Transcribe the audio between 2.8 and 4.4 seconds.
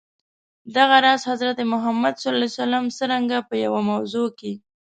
څرنګه په یوه موضوع